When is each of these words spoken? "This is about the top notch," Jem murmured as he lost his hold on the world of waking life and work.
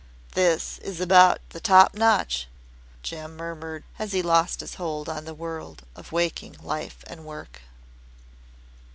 "This 0.33 0.79
is 0.79 0.99
about 0.99 1.41
the 1.49 1.59
top 1.59 1.93
notch," 1.93 2.47
Jem 3.03 3.37
murmured 3.37 3.83
as 3.99 4.13
he 4.13 4.23
lost 4.23 4.61
his 4.61 4.73
hold 4.73 5.07
on 5.07 5.25
the 5.25 5.33
world 5.35 5.83
of 5.95 6.11
waking 6.11 6.55
life 6.63 7.03
and 7.05 7.23
work. 7.23 7.61